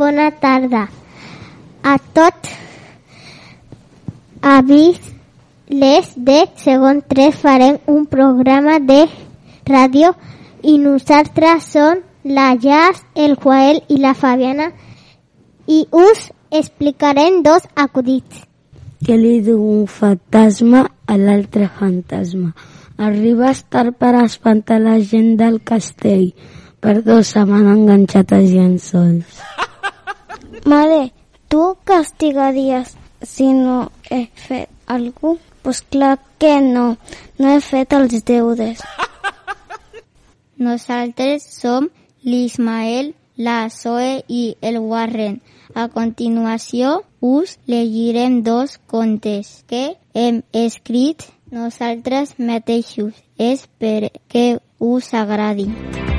Bona 0.00 0.30
tarda 0.30 0.88
a 1.82 1.98
tots. 2.16 2.52
Avui 4.40 4.94
les 5.68 6.06
de 6.28 6.38
segon 6.62 7.02
3 7.10 7.36
farem 7.42 7.76
un 7.94 8.06
programa 8.14 8.78
de 8.90 9.02
ràdio 9.68 10.14
i 10.64 10.78
nosaltres 10.80 11.68
som 11.74 12.00
la 12.24 12.48
Jazz, 12.64 13.04
el 13.14 13.36
Joel 13.44 13.82
i 13.92 14.00
la 14.00 14.14
Fabiana 14.22 14.70
i 15.68 15.82
us 15.92 16.24
explicarem 16.62 17.42
dos 17.44 17.68
acudits. 17.76 18.40
Què 19.04 19.20
li 19.20 19.36
diu 19.44 19.60
un 19.60 19.84
fantasma 19.84 20.86
a 21.04 21.20
l'altre 21.20 21.68
fantasma? 21.76 22.54
Arriba 22.96 23.50
a 23.50 23.56
estar 23.58 23.90
per 23.92 24.16
espantar 24.24 24.80
la 24.80 24.96
gent 25.12 25.34
del 25.36 25.60
castell. 25.60 26.30
Perdó, 26.80 27.20
se 27.20 27.44
m'han 27.44 27.74
enganxat 27.76 28.38
els 28.40 28.54
llençols. 28.56 29.59
Mare, 30.64 31.12
tu 31.48 31.76
castigaries 31.84 32.96
si 33.22 33.52
no 33.52 33.92
he 34.10 34.26
fet 34.34 34.68
algú? 34.86 35.38
Pues 35.62 35.82
clar 35.82 36.18
que 36.38 36.60
no, 36.60 36.96
no 37.38 37.48
he 37.52 37.60
fet 37.60 37.92
els 37.92 38.24
deures. 38.24 38.80
Nosaltres 40.56 41.44
som 41.60 41.88
l'Ismael, 42.22 43.14
la 43.36 43.68
Zoe 43.70 44.24
i 44.28 44.56
el 44.60 44.78
Warren. 44.78 45.40
A 45.74 45.88
continuació 45.88 47.04
us 47.20 47.58
llegirem 47.66 48.42
dos 48.42 48.78
contes 48.86 49.64
que 49.66 49.96
hem 50.14 50.42
escrit 50.52 51.24
nosaltres 51.50 52.36
mateixos. 52.38 53.14
És 53.40 53.64
perquè 53.80 54.60
us 54.78 55.14
agradin. 55.16 56.09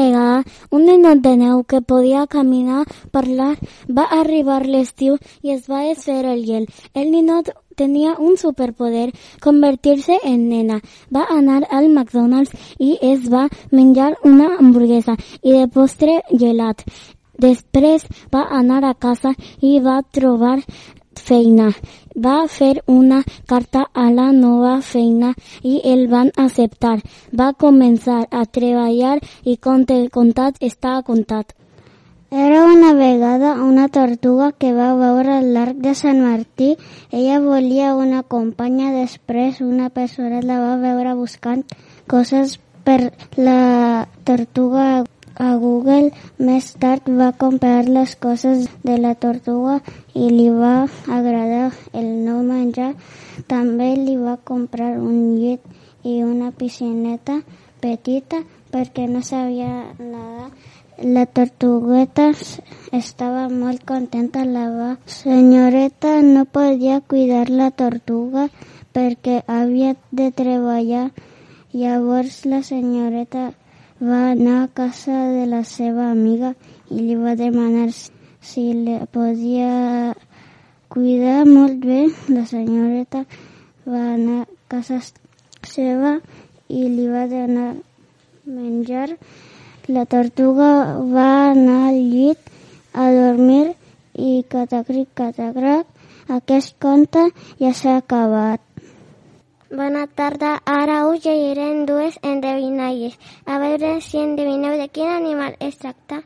Vegada 0.00 0.44
un 0.70 0.86
ninot 0.88 1.22
de 1.24 1.36
neu 1.36 1.64
que 1.64 1.80
podia 1.80 2.26
caminar, 2.26 2.84
parlar, 3.14 3.54
va 3.96 4.06
arribar 4.20 4.62
l'estiu 4.66 5.18
i 5.42 5.54
es 5.56 5.68
va 5.70 5.84
desfer 5.88 6.22
el 6.34 6.44
gel. 6.48 6.66
El 6.94 7.10
ninot 7.14 7.52
tenia 7.80 8.16
un 8.18 8.36
superpoder, 8.36 9.08
convertir-se 9.40 10.18
en 10.32 10.48
nena. 10.48 10.80
Va 11.14 11.24
anar 11.36 11.62
al 11.70 11.88
McDonald's 11.88 12.52
i 12.78 12.96
es 13.12 13.30
va 13.32 13.48
menjar 13.70 14.12
una 14.32 14.50
hamburguesa 14.58 15.16
i 15.42 15.56
de 15.56 15.66
postre 15.76 16.20
gelat. 16.44 16.84
Després 17.40 18.04
va 18.34 18.46
anar 18.60 18.82
a 18.84 18.96
casa 19.06 19.32
i 19.64 19.78
va 19.80 20.00
trobar 20.16 20.58
feina. 21.16 21.70
Va 22.14 22.46
fer 22.48 22.82
una 22.86 23.22
carta 23.46 23.86
a 23.94 24.10
la 24.10 24.30
nova 24.32 24.80
feina 24.82 25.34
i 25.62 25.80
el 25.84 26.06
van 26.08 26.32
acceptar. 26.36 26.98
Va 27.32 27.52
començar 27.52 28.26
a 28.30 28.44
treballar 28.46 29.18
i 29.44 29.56
conte 29.56 30.02
contat 30.10 30.58
està 30.60 31.00
contat. 31.06 31.54
Era 32.30 32.64
una 32.64 32.92
vegada 32.94 33.54
una 33.54 33.88
tortuga 33.88 34.52
que 34.52 34.72
va 34.72 34.94
veure 34.94 35.40
l'arc 35.42 35.78
de 35.82 35.94
Sant 35.98 36.20
Martí. 36.22 36.76
Ella 37.10 37.40
volia 37.40 37.94
una 37.98 38.22
companya, 38.22 38.92
després 38.94 39.60
una 39.60 39.90
persona 39.90 40.38
la 40.40 40.60
va 40.62 40.76
veure 40.78 41.16
buscant 41.18 41.64
coses 42.06 42.60
per 42.84 43.12
la 43.36 44.06
tortuga 44.24 45.04
a 45.40 45.54
Google. 45.56 46.12
Més 46.38 46.68
tard 46.82 47.08
va 47.20 47.30
comprar 47.42 47.88
les 47.88 48.14
coses 48.24 48.68
de 48.84 48.96
la 49.00 49.14
tortuga 49.24 49.78
i 50.14 50.28
li 50.28 50.48
va 50.52 50.74
agradar 51.18 51.70
el 51.96 52.10
nou 52.26 52.42
menjar. 52.46 52.92
També 53.48 53.94
li 53.96 54.16
va 54.20 54.36
comprar 54.52 54.92
un 55.00 55.38
llit 55.40 55.64
i 56.04 56.20
una 56.24 56.50
piscineta 56.52 57.40
petita 57.80 58.42
perquè 58.70 59.08
no 59.08 59.22
sabia 59.24 59.72
nedar. 59.98 60.50
La 61.00 61.24
tortugueta 61.24 62.26
estava 62.92 63.48
molt 63.48 63.86
contenta. 63.88 64.44
La 64.44 64.98
senyoreta 65.06 66.20
no 66.20 66.44
podia 66.44 67.00
cuidar 67.00 67.48
la 67.48 67.70
tortuga 67.70 68.50
perquè 68.92 69.40
havia 69.46 69.96
de 70.10 70.28
treballar. 70.30 71.06
Llavors 71.72 72.44
la 72.44 72.60
senyoreta 72.66 73.52
va 74.00 74.30
anar 74.30 74.62
a 74.62 74.68
casa 74.68 75.16
de 75.28 75.44
la 75.46 75.60
seva 75.68 76.10
amiga 76.10 76.54
i 76.88 77.00
li 77.04 77.16
va 77.20 77.34
demanar 77.36 77.90
si 77.92 78.62
li 78.72 78.96
podia 79.12 80.14
cuidar 80.88 81.44
molt 81.46 81.84
bé. 81.84 82.00
La 82.32 82.46
senyoreta 82.48 83.24
va 83.84 84.02
anar 84.14 84.40
a 84.42 84.48
casa 84.72 85.00
seva 85.68 86.16
i 86.68 86.86
li 86.88 87.06
va 87.12 87.26
donar 87.28 87.74
menjar. 88.46 89.08
La 89.88 90.06
tortuga 90.06 90.70
va 91.12 91.28
anar 91.50 91.78
al 91.90 92.00
llit 92.14 92.50
a 92.94 93.10
dormir 93.12 93.74
i 94.14 94.44
catacric, 94.48 95.12
catacric, 95.14 95.86
aquest 96.40 96.76
conte 96.80 97.28
ja 97.60 97.72
s'ha 97.74 97.96
acabat. 98.00 98.69
Bona 99.70 100.08
tarda, 100.08 100.60
ara 100.66 101.06
us 101.06 101.22
llegirem 101.24 101.84
dues 101.86 102.18
endevinalles. 102.22 103.14
A 103.46 103.58
veure 103.62 104.00
si 104.02 104.18
endevineu 104.18 104.74
de 104.80 104.88
quin 104.88 105.06
animal 105.06 105.54
es 105.60 105.78
tracta. 105.78 106.24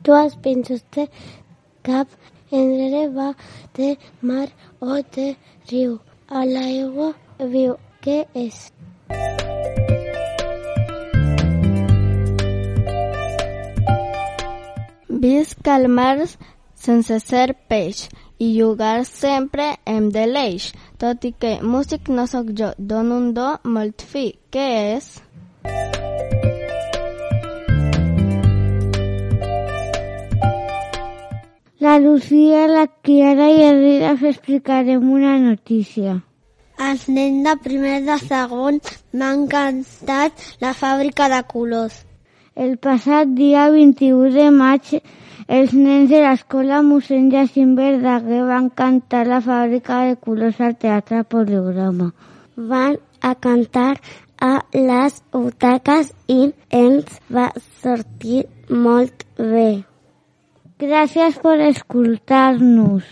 Dues 0.00 0.36
pinces 0.40 0.80
de 0.96 1.04
cap 1.84 2.08
enrere 2.50 3.08
va 3.12 3.34
de 3.76 3.98
mar 4.22 4.48
o 4.80 4.96
de 5.16 5.36
riu. 5.68 6.00
A 6.28 6.46
l'aigua 6.48 7.12
viu. 7.38 7.76
Què 8.00 8.24
és? 8.32 8.72
Visc 15.08 15.68
al 15.68 15.88
mar 15.88 16.16
sense 16.86 17.18
ser 17.24 17.48
peix 17.70 18.06
i 18.38 18.52
jugar 18.58 19.04
sempre 19.08 19.72
em 19.96 20.08
deleix. 20.14 20.70
Tot 21.02 21.24
i 21.28 21.32
que 21.32 21.56
músic 21.62 22.10
no 22.12 22.26
sóc 22.30 22.52
jo, 22.58 22.72
dono 22.78 23.20
un 23.22 23.32
do 23.36 23.52
molt 23.76 24.04
fi. 24.12 24.28
Què 24.54 24.66
és? 24.96 25.10
La 31.86 31.98
Lucía, 31.98 32.66
la 32.66 32.86
Kiara 33.04 33.50
i 33.52 33.60
el 33.62 33.82
Rida 33.82 34.14
explicarem 34.30 35.04
una 35.12 35.36
notícia. 35.38 36.16
Els 36.86 37.04
nens 37.08 37.44
de 37.44 37.52
primer 37.66 37.98
de 38.06 38.16
segon 38.22 38.80
m'ha 39.12 39.28
encantat 39.36 40.42
la 40.64 40.72
fàbrica 40.76 41.28
de 41.32 41.42
colors. 41.52 42.00
El 42.56 42.78
passat 42.80 43.32
dia 43.36 43.66
21 43.68 44.30
de 44.32 44.44
maig, 44.50 44.86
els 45.56 45.72
nens 45.76 46.06
de 46.08 46.20
l'escola 46.22 46.78
mossèn 46.86 47.26
Jacint 47.34 47.74
Verdaguer 47.76 48.38
van 48.48 48.70
cantar 48.80 49.26
la 49.28 49.42
fàbrica 49.44 49.98
de 50.06 50.14
colors 50.28 50.62
al 50.64 50.72
Teatre 50.84 51.20
Poligrama. 51.34 52.06
Van 52.70 52.96
a 53.20 53.34
cantar 53.46 53.90
a 54.40 54.50
les 54.72 55.20
butaques 55.36 56.14
i 56.32 56.38
ens 56.80 57.20
va 57.28 57.50
sortir 57.82 58.46
molt 58.88 59.28
bé. 59.36 59.68
Gràcies 60.80 61.36
per 61.44 61.58
escoltar-nos. 61.68 63.04